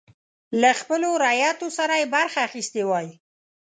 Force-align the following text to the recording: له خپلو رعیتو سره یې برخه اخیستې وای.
له 0.61 0.71
خپلو 0.79 1.09
رعیتو 1.23 1.67
سره 1.77 1.93
یې 2.01 2.05
برخه 2.15 2.39
اخیستې 2.47 2.81
وای. 2.89 3.07